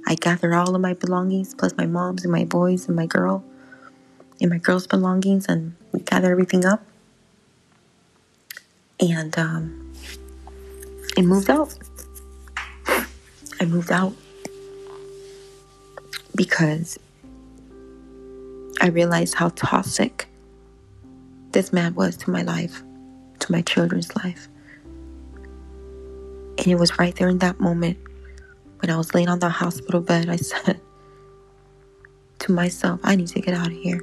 [0.05, 3.43] I gathered all of my belongings, plus my mom's and my boys and my girl,
[4.41, 6.85] and my girl's belongings, and we gathered everything up.
[8.99, 9.93] And um,
[11.17, 11.73] it moved out.
[12.87, 14.13] I moved out
[16.35, 16.97] because
[18.81, 20.27] I realized how toxic
[21.51, 22.81] this man was to my life,
[23.39, 24.47] to my children's life.
[26.57, 27.97] And it was right there in that moment
[28.79, 30.79] when I was laying on the hospital bed, I said
[32.39, 34.01] to myself, I need to get out of here.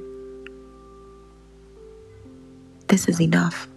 [2.87, 3.67] This is enough.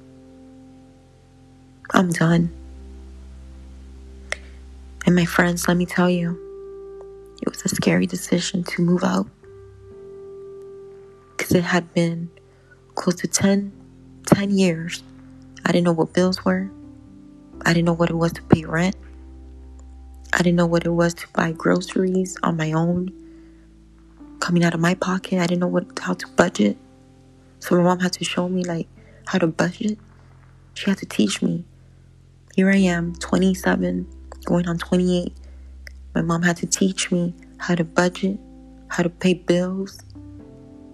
[1.90, 2.50] I'm done.
[5.06, 6.43] And my friends, let me tell you,
[7.42, 9.26] it was a scary decision to move out
[11.36, 12.30] because it had been
[12.94, 13.72] close to 10,
[14.26, 15.02] 10 years.
[15.64, 16.70] I didn't know what bills were.
[17.62, 18.96] I didn't know what it was to pay rent.
[20.32, 23.12] I didn't know what it was to buy groceries on my own,
[24.40, 25.38] coming out of my pocket.
[25.38, 26.76] I didn't know what how to budget.
[27.60, 28.88] So my mom had to show me like
[29.26, 29.98] how to budget.
[30.74, 31.64] She had to teach me.
[32.56, 34.06] Here I am, 27,
[34.44, 35.32] going on 28.
[36.14, 38.38] My mom had to teach me how to budget,
[38.88, 40.00] how to pay bills,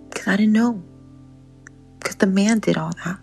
[0.08, 0.82] because I didn't know.
[1.98, 3.18] Because the man did all that.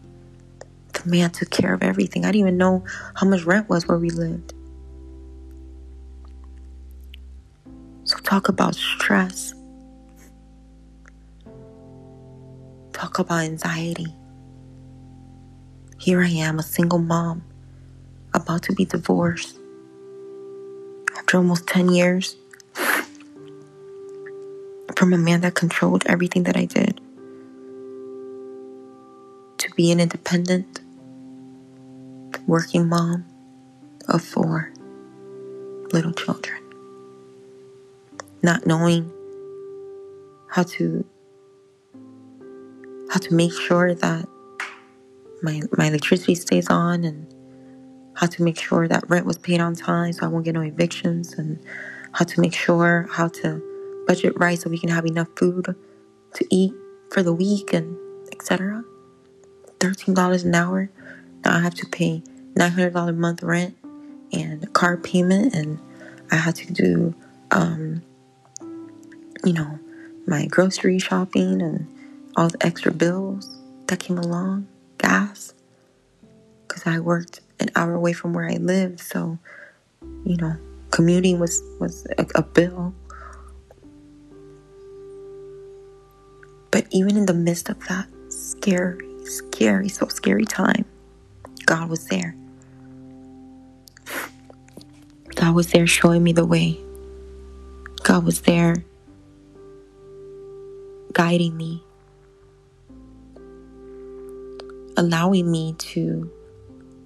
[0.94, 2.24] The man took care of everything.
[2.26, 2.84] I didn't even know
[3.16, 4.54] how much rent was where we lived.
[8.04, 9.54] So, talk about stress.
[12.94, 14.14] Talk about anxiety.
[16.00, 17.44] Here I am, a single mom,
[18.34, 19.60] about to be divorced.
[21.28, 22.38] After almost 10 years,
[24.96, 27.02] from a man that controlled everything that I did,
[29.58, 30.80] to be an independent,
[32.48, 33.26] working mom
[34.08, 34.72] of four
[35.92, 36.64] little children.
[38.42, 39.12] Not knowing
[40.48, 41.04] how to
[43.12, 44.26] how to make sure that
[45.44, 47.28] my my electricity stays on and
[48.18, 50.62] how to make sure that rent was paid on time so I won't get no
[50.62, 51.60] evictions and
[52.14, 55.76] how to make sure how to budget right so we can have enough food
[56.34, 56.74] to eat
[57.12, 57.98] for the week and
[58.32, 58.84] etc.
[59.80, 60.90] $13 an hour.
[61.46, 62.24] Now I have to pay
[62.56, 63.78] $900 a month rent
[64.34, 65.80] and car payment and
[66.32, 67.16] I had to do
[67.52, 68.02] um,
[69.46, 69.80] you know,
[70.28, 71.88] my grocery shopping and
[72.36, 75.54] all the extra bills that came along, gas,
[76.68, 79.00] because I worked an hour away from where I lived.
[79.00, 79.38] So,
[80.26, 80.56] you know,
[80.92, 82.94] commuting was, was a, a bill.
[86.72, 90.86] But even in the midst of that scary, scary, so scary time,
[91.66, 92.36] God was there.
[95.36, 96.80] God was there showing me the way.
[98.04, 98.84] God was there
[101.14, 101.84] guiding me,
[104.98, 106.32] allowing me to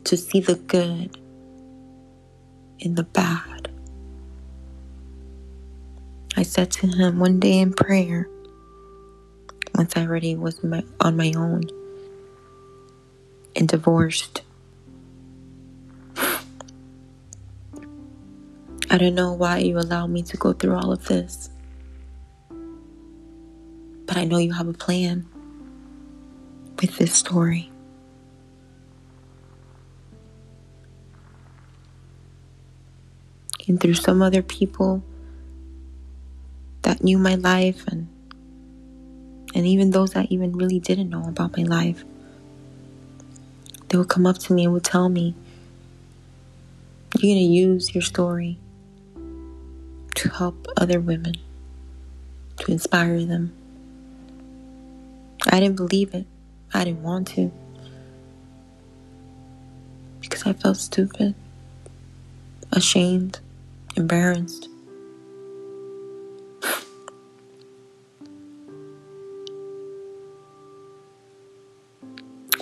[0.05, 1.17] to see the good
[2.79, 3.69] in the bad.
[6.35, 8.27] I said to him one day in prayer,
[9.75, 11.63] once I already was my, on my own
[13.55, 14.41] and divorced.
[18.89, 21.49] I don't know why you allow me to go through all of this.
[24.05, 25.25] But I know you have a plan
[26.81, 27.70] with this story.
[33.67, 35.03] And through some other people
[36.81, 38.07] that knew my life and
[39.53, 42.05] and even those that even really didn't know about my life
[43.91, 45.35] They would come up to me and would tell me,
[47.13, 48.57] You're going to use your story
[50.15, 51.35] to help other women,
[52.59, 53.51] to inspire them.
[55.45, 56.25] I didn't believe it.
[56.73, 57.51] I didn't want to.
[60.21, 61.35] Because I felt stupid,
[62.71, 63.41] ashamed,
[63.95, 64.69] embarrassed.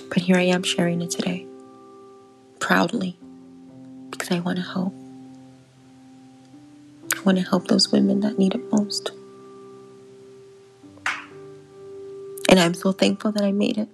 [0.08, 1.46] But here I am sharing it today,
[2.58, 3.16] proudly,
[4.10, 4.94] because I want to help.
[7.16, 9.12] I want to help those women that need it most.
[12.48, 13.88] And I'm so thankful that I made it.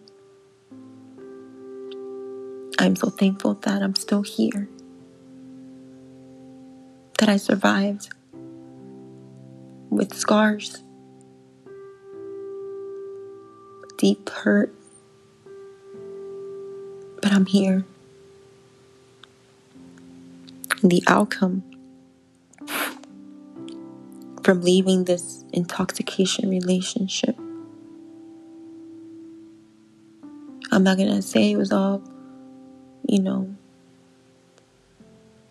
[2.78, 4.68] I'm so thankful that I'm still here,
[7.18, 8.10] that I survived
[9.90, 10.82] with scars,
[13.96, 14.74] deep hurt,
[17.22, 17.84] but I'm here.
[20.82, 21.62] And the outcome
[24.42, 27.36] from leaving this intoxication relationship.
[30.70, 32.02] I'm not to say it was all,
[33.08, 33.56] you know,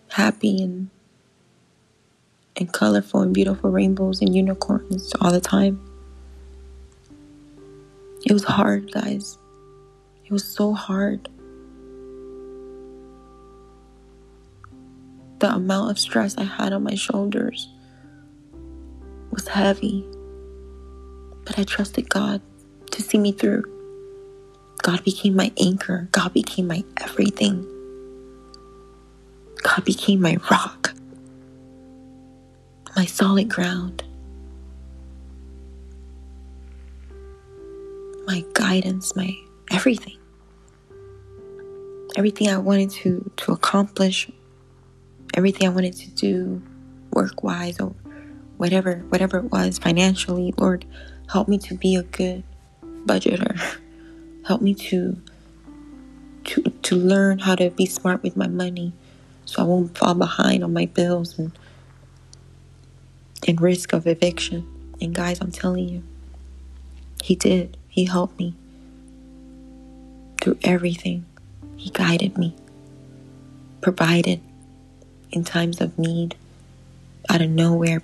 [0.10, 0.90] happy and
[2.58, 5.80] and colorful and beautiful rainbows and unicorns all the time.
[8.26, 9.38] It was hard, guys.
[10.26, 11.30] It was so hard.
[15.40, 17.70] The amount of stress I had on my shoulders
[19.32, 20.06] was heavy.
[21.46, 22.42] But I trusted God
[22.92, 23.64] to see me through.
[24.82, 26.08] God became my anchor.
[26.12, 27.68] God became my everything.
[29.62, 30.85] God became my rock,
[33.06, 34.04] my solid ground,
[38.26, 39.32] my guidance, my
[39.70, 40.18] everything.
[42.16, 44.28] Everything I wanted to, to accomplish,
[45.36, 46.64] everything I wanted to do
[47.12, 47.94] work wise or
[48.58, 50.84] whatever whatever it was financially, Lord,
[51.30, 52.44] help me to be a good
[53.06, 53.56] budgeter.
[54.48, 55.20] Help me to
[56.46, 58.94] to to learn how to be smart with my money
[59.46, 61.52] so I won't fall behind on my bills and
[63.48, 64.68] and risk of eviction.
[65.02, 66.04] And guys, I'm telling you,
[67.24, 67.78] he did.
[67.88, 68.56] He helped me
[70.42, 71.26] through everything.
[71.78, 72.56] He guided me,
[73.82, 74.42] provided
[75.32, 76.36] in times of need.
[77.30, 78.04] Out of nowhere,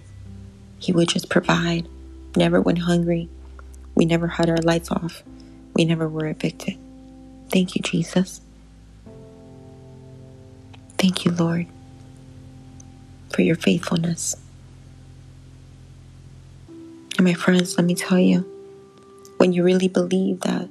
[0.79, 1.87] he would just provide.
[2.35, 3.29] Never went hungry.
[3.93, 5.23] We never had our lights off.
[5.75, 6.77] We never were evicted.
[7.51, 8.41] Thank you, Jesus.
[10.97, 11.67] Thank you, Lord,
[13.29, 14.35] for your faithfulness.
[17.21, 18.39] And my friends, let me tell you,
[19.37, 20.67] when you really believe that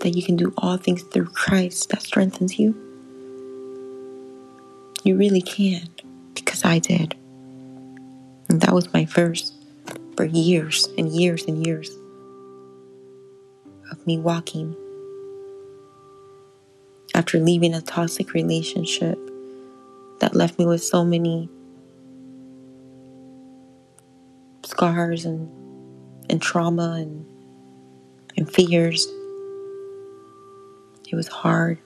[0.00, 2.74] that you can do all things through Christ that strengthens you,
[5.04, 5.88] you really can,
[6.34, 7.14] because I did.
[8.48, 9.52] And that was my verse
[10.16, 11.90] for years and years and years
[13.92, 14.74] of me walking
[17.14, 19.16] after leaving a toxic relationship
[20.18, 21.48] that left me with so many
[24.84, 25.48] scars and
[26.28, 27.24] and trauma and
[28.36, 29.06] and fears.
[31.10, 31.78] It was hard.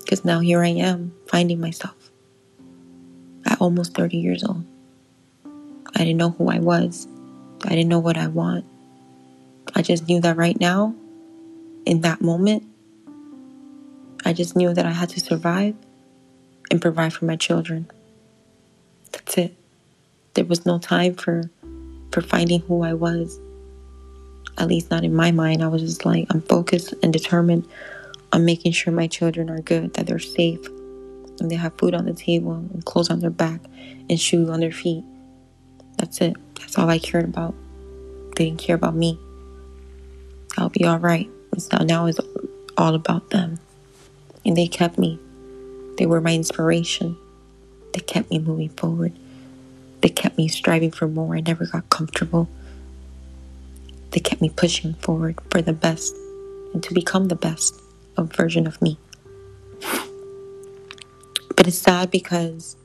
[0.00, 2.10] Because now here I am finding myself
[3.46, 4.64] at almost 30 years old.
[5.94, 7.06] I didn't know who I was.
[7.64, 8.64] I didn't know what I want.
[9.74, 10.94] I just knew that right now,
[11.86, 12.64] in that moment,
[14.24, 15.74] I just knew that I had to survive
[16.70, 17.90] and provide for my children.
[19.12, 19.61] That's it.
[20.34, 21.50] There was no time for
[22.12, 23.38] for finding who I was.
[24.58, 25.62] At least not in my mind.
[25.62, 27.66] I was just like I'm focused and determined
[28.32, 30.64] on making sure my children are good, that they're safe,
[31.40, 33.60] and they have food on the table and clothes on their back
[34.08, 35.04] and shoes on their feet.
[35.98, 36.34] That's it.
[36.58, 37.54] That's all I cared about.
[38.36, 39.18] They didn't care about me.
[40.56, 41.28] I'll be all right.
[41.72, 42.20] Now, now it's
[42.76, 43.58] all about them.
[44.44, 45.18] And they kept me.
[45.98, 47.16] They were my inspiration.
[47.92, 49.12] They kept me moving forward.
[50.02, 51.36] They kept me striving for more.
[51.36, 52.48] I never got comfortable.
[54.10, 56.14] They kept me pushing forward for the best
[56.74, 57.80] and to become the best
[58.16, 58.98] of version of me.
[61.56, 62.76] But it's sad because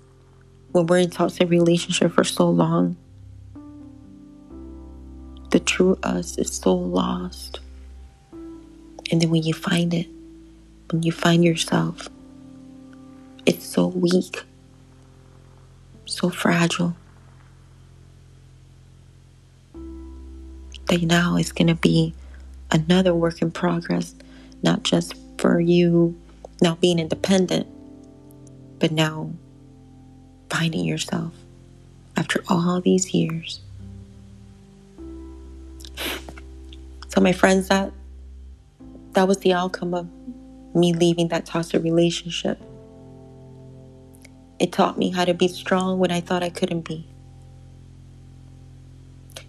[0.72, 2.96] when we're in toxic relationship for so long,
[5.50, 7.60] the true us is so lost.
[9.10, 10.08] And then when you find it,
[10.92, 12.10] when you find yourself,
[13.46, 14.44] it's so weak,
[16.06, 16.96] so fragile,
[20.88, 22.14] that now is going to be
[22.72, 24.16] another work in progress
[24.64, 26.16] not just for you
[26.62, 27.68] now being independent,
[28.80, 29.32] but now
[30.50, 31.34] finding yourself
[32.16, 33.62] after all these years.
[37.10, 37.92] So my friends that
[39.14, 40.08] that was the outcome of
[40.76, 42.62] me leaving that toxic relationship.
[44.60, 47.08] It taught me how to be strong when I thought I couldn't be.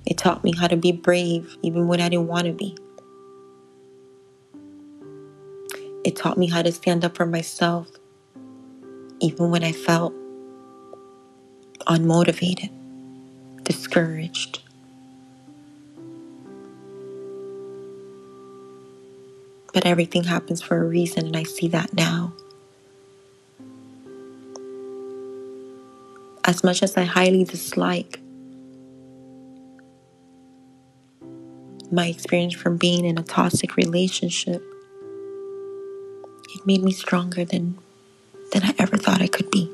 [0.08, 2.74] It taught me how to be brave even when I didn't want to be.
[6.02, 7.90] It taught me how to stand up for myself
[9.20, 10.14] even when I felt
[11.86, 12.70] unmotivated,
[13.64, 14.62] discouraged.
[19.74, 22.32] But everything happens for a reason, and I see that now.
[26.44, 28.20] As much as I highly dislike
[31.90, 34.62] my experience from being in a toxic relationship,
[36.54, 37.78] it made me stronger than,
[38.52, 39.72] than I ever thought I could be.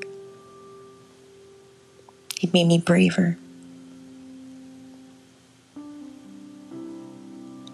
[2.41, 3.37] It made me braver.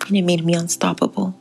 [0.08, 1.36] And it made me unstoppable.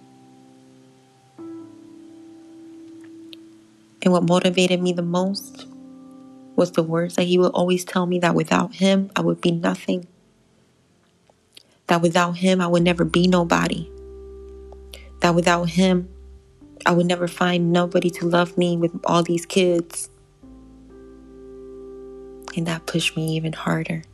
[4.03, 5.67] And what motivated me the most
[6.57, 9.51] was the words that he would always tell me that without him, I would be
[9.51, 10.07] nothing.
[11.91, 13.91] That without him, I would never be nobody.
[15.23, 16.09] That without him,
[16.87, 20.09] I would never find nobody to love me with all these kids.
[22.57, 24.05] And that pushed me even harder.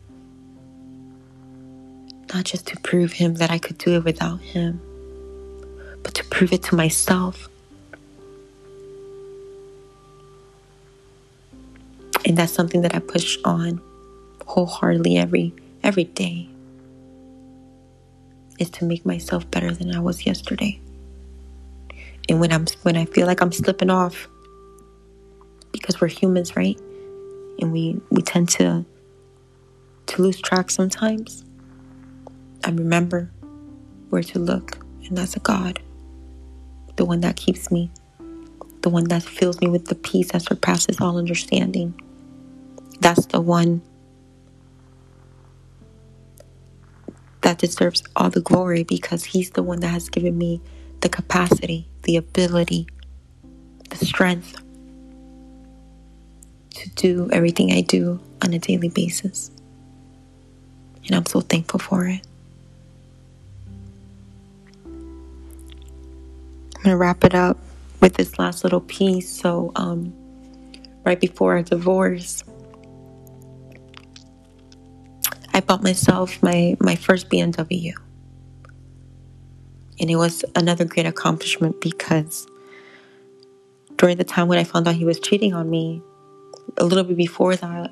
[2.32, 4.80] Not just to prove him that I could do it without him,
[6.02, 7.50] but to prove it to myself
[12.24, 13.80] And that's something that I push on
[14.46, 15.54] wholeheartedly every
[15.84, 16.48] every day
[18.58, 20.80] is to make myself better than I was yesterday.
[22.28, 24.28] And when I'm when I feel like I'm slipping off
[25.72, 26.78] because we're humans, right?
[27.60, 28.84] And we we tend to
[30.06, 31.44] to lose track sometimes.
[32.64, 33.30] I remember
[34.10, 35.80] where to look, and that's a God.
[36.96, 37.90] The one that keeps me,
[38.82, 41.94] the one that fills me with the peace that surpasses all understanding.
[43.00, 43.82] That's the one
[47.42, 50.60] that deserves all the glory because He's the one that has given me
[51.00, 52.86] the capacity, the ability,
[53.90, 54.56] the strength
[56.70, 59.50] to do everything I do on a daily basis.
[61.06, 62.20] And I'm so thankful for it.
[66.76, 67.58] I'm going to wrap it up
[68.00, 69.28] with this last little piece.
[69.28, 70.12] So, um,
[71.04, 72.44] right before our divorce,
[75.56, 77.94] I bought myself my, my first BMW.
[79.98, 82.46] And it was another great accomplishment because
[83.96, 86.02] during the time when I found out he was cheating on me,
[86.76, 87.90] a little bit before that,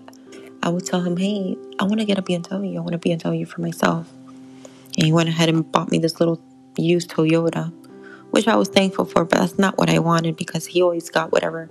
[0.63, 2.77] I would tell him, Hey, I want to get a BMW.
[2.77, 4.13] I want a BMW for myself.
[4.99, 6.39] And he went ahead and bought me this little
[6.77, 7.73] used Toyota,
[8.31, 11.33] which I was thankful for, but that's not what I wanted because he always got
[11.33, 11.71] whatever,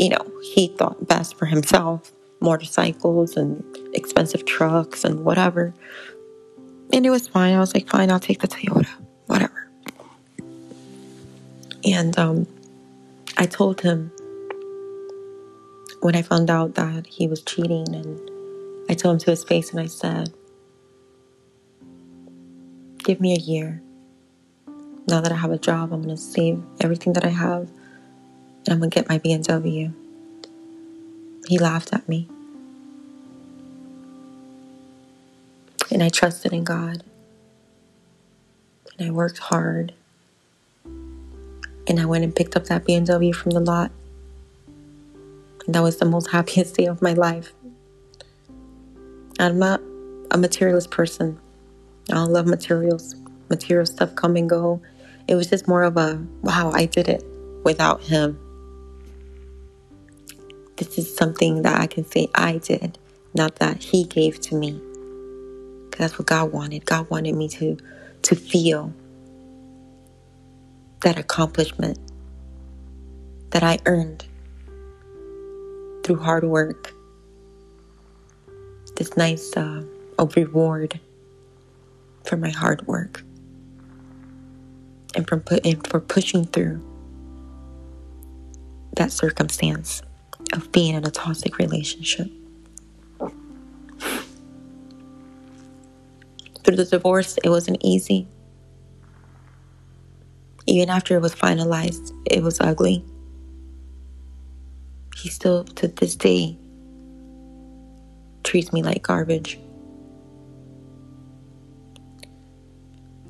[0.00, 2.10] you know, he thought best for himself
[2.40, 3.62] motorcycles and
[3.94, 5.74] expensive trucks and whatever.
[6.92, 7.54] And it was fine.
[7.54, 8.88] I was like, fine, I'll take the Toyota,
[9.26, 9.68] whatever.
[11.84, 12.46] And um,
[13.36, 14.10] I told him
[16.00, 18.30] when I found out that he was cheating, and
[18.88, 20.32] I told him to his face, and I said,
[22.98, 23.82] Give me a year.
[25.06, 27.68] Now that I have a job, I'm to save everything that I have,
[28.66, 29.92] and I'm to get my BMW.
[31.48, 32.28] He laughed at me.
[35.90, 37.02] And I trusted in God.
[38.98, 39.94] And I worked hard.
[40.84, 43.90] And I went and picked up that BMW from the lot.
[45.64, 47.54] And that was the most happiest day of my life.
[49.40, 49.80] I'm not
[50.30, 51.40] a materialist person.
[52.10, 53.14] I don't love materials.
[53.48, 54.82] Material stuff come and go.
[55.26, 57.24] It was just more of a wow, I did it
[57.64, 58.38] without him
[60.78, 62.98] this is something that I can say I did,
[63.34, 64.80] not that He gave to me.
[65.98, 66.86] That's what God wanted.
[66.86, 67.76] God wanted me to,
[68.22, 68.92] to feel
[71.02, 71.98] that accomplishment
[73.50, 74.24] that I earned
[76.04, 76.92] through hard work.
[78.96, 79.84] This nice uh,
[80.36, 81.00] reward
[82.24, 83.22] for my hard work
[85.14, 86.84] and from put and for pushing through
[88.96, 90.02] that circumstance
[90.52, 92.30] of being in a toxic relationship.
[96.64, 98.28] Through the divorce, it wasn't easy.
[100.66, 103.04] Even after it was finalized, it was ugly.
[105.16, 106.58] He still, to this day,
[108.44, 109.58] treats me like garbage.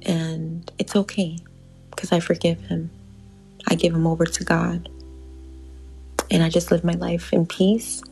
[0.03, 1.39] And it's okay
[1.91, 2.91] because I forgive him.
[3.69, 4.89] I give him over to God.
[6.31, 8.03] And I just live my life in peace.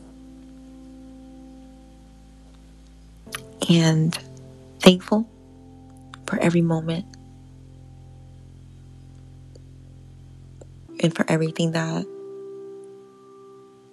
[3.69, 4.17] And
[4.81, 5.27] thankful
[6.27, 7.05] for every moment
[11.01, 12.05] and for everything that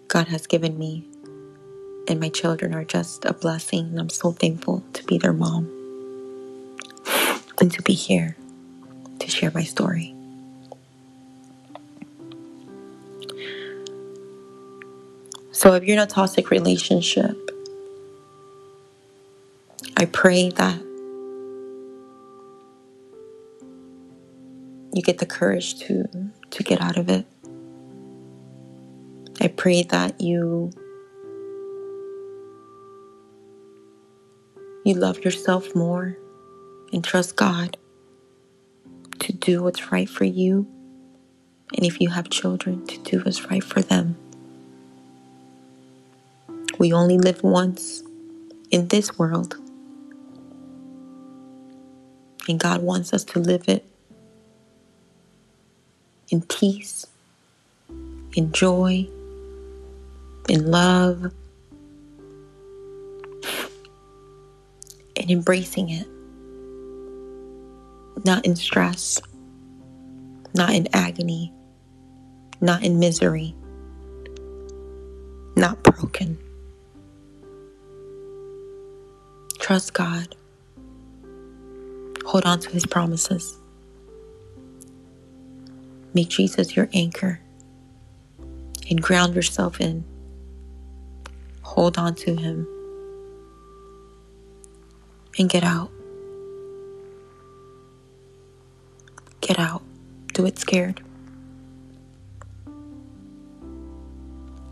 [0.09, 1.05] God has given me.
[2.09, 3.87] And my children are just a blessing.
[3.89, 5.85] And I'm so thankful to be their mom
[7.61, 8.37] and to be here
[9.21, 10.14] to share my story.
[15.65, 17.51] So, if you're in a toxic relationship,
[19.97, 20.79] I pray that
[24.93, 26.05] you get the courage to
[26.51, 27.25] to get out of it.
[29.41, 30.71] I pray that you
[34.85, 36.19] you love yourself more
[36.93, 37.79] and trust God
[39.21, 40.67] to do what's right for you.
[41.75, 44.19] And if you have children, to do what's right for them.
[46.85, 48.03] We only live once
[48.71, 49.57] in this world.
[52.47, 53.87] And God wants us to live it
[56.29, 57.07] in peace,
[58.35, 59.09] in joy,
[60.51, 61.33] in love,
[65.17, 66.07] and embracing it.
[68.27, 69.23] Not in stress,
[70.53, 71.51] not in agony,
[72.61, 73.55] not in misery,
[75.57, 76.44] not broken.
[79.65, 80.37] Trust God.
[82.27, 83.57] Hold on to His promises.
[86.13, 87.41] Make Jesus your anchor
[88.91, 90.05] and ground yourself in.
[91.63, 92.69] Hold on to Him
[95.39, 95.91] and get out.
[99.41, 99.83] Get out.
[100.35, 101.01] Do it scared.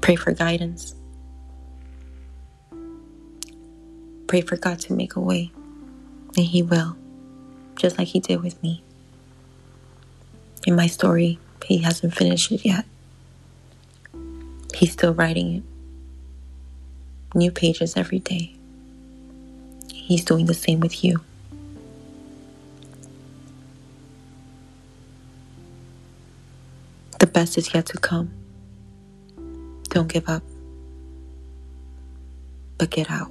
[0.03, 0.95] Pray for guidance.
[4.32, 5.52] Pray for God to make a way,
[6.38, 6.96] and He will,
[7.76, 8.82] just like He did with me.
[10.66, 12.86] In my story, He hasn't finished it yet.
[14.74, 15.62] He's still writing it.
[17.36, 18.54] New pages every day.
[19.92, 21.20] He's doing the same with you.
[27.18, 28.32] The best is yet to come.
[29.90, 30.42] Don't give up,
[32.78, 33.30] but get out.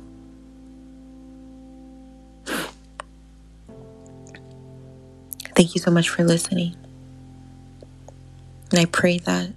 [5.62, 6.76] Thank you so much for listening.
[8.72, 9.52] And I pray that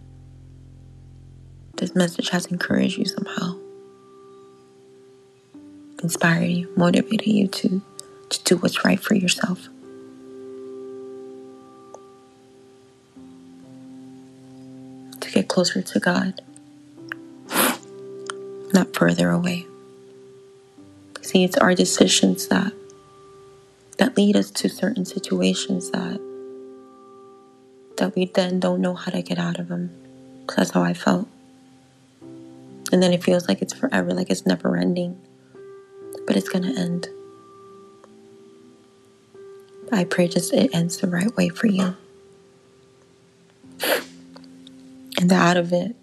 [1.78, 3.56] this message has encouraged you somehow,
[6.02, 7.80] inspired you, motivated you to,
[8.28, 9.66] to do what's right for yourself.
[15.20, 16.42] To get closer to God,
[18.74, 19.64] not further away.
[21.22, 22.74] See, it's our decisions that
[23.98, 26.20] that lead us to certain situations that
[27.96, 29.90] that we then don't know how to get out of them.
[30.46, 31.28] Cause That's how I felt.
[32.92, 35.20] And then it feels like it's forever, like it's never ending.
[36.26, 37.08] But it's gonna end.
[39.92, 41.96] I pray just it ends the right way for you.
[45.18, 45.94] And out of it,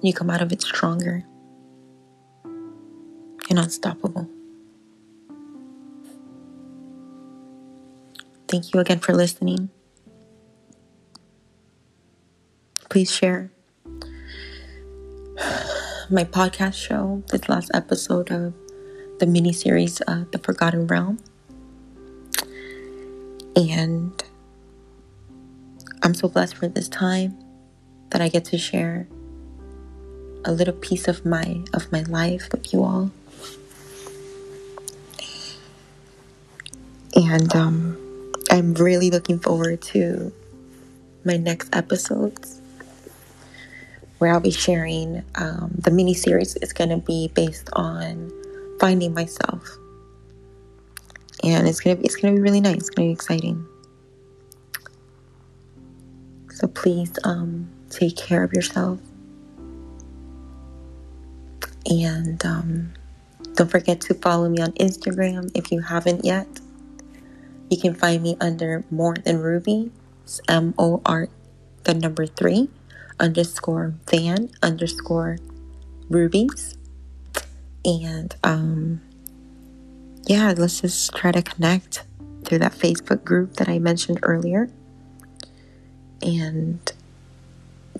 [0.00, 1.24] you come out of it stronger
[3.50, 4.28] and unstoppable.
[8.52, 9.70] Thank you again for listening.
[12.90, 13.50] Please share
[16.10, 18.52] my podcast show, this last episode of
[19.20, 21.18] the mini series, uh, The Forgotten Realm.
[23.56, 24.22] And
[26.02, 27.42] I'm so blessed for this time
[28.10, 29.08] that I get to share
[30.44, 33.10] a little piece of my of my life with you all.
[37.16, 38.01] And um
[38.52, 40.30] I'm really looking forward to
[41.24, 42.60] my next episodes
[44.18, 48.30] where I'll be sharing um, the mini series is going to be based on
[48.78, 49.66] finding myself,
[51.42, 52.76] and it's gonna be it's gonna be really nice.
[52.76, 53.66] It's gonna be exciting.
[56.50, 58.98] So please um, take care of yourself,
[61.86, 62.92] and um,
[63.54, 66.46] don't forget to follow me on Instagram if you haven't yet.
[67.72, 69.92] You can find me under More Than Ruby,
[70.46, 71.30] M O R,
[71.84, 72.68] the number three,
[73.18, 75.38] underscore van underscore
[76.10, 76.76] rubies.
[77.82, 79.00] And um,
[80.26, 82.04] yeah, let's just try to connect
[82.44, 84.68] through that Facebook group that I mentioned earlier.
[86.20, 86.78] And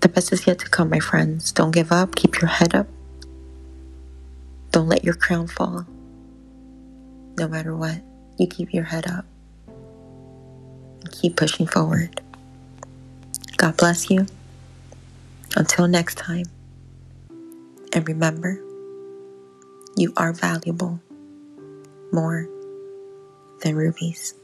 [0.02, 1.50] the best is yet to come, my friends.
[1.50, 2.14] Don't give up.
[2.14, 2.88] Keep your head up.
[4.70, 5.86] Don't let your crown fall.
[7.38, 8.02] No matter what,
[8.36, 9.24] you keep your head up
[11.10, 12.20] keep pushing forward.
[13.56, 14.26] God bless you.
[15.56, 16.46] Until next time.
[17.92, 18.60] And remember,
[19.96, 21.00] you are valuable
[22.12, 22.48] more
[23.62, 24.34] than rubies.